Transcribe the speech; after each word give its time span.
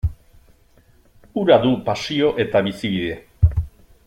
Hura 1.41 1.59
du 1.67 1.75
pasio 1.91 2.33
eta 2.47 2.63
bizibide. 2.71 3.23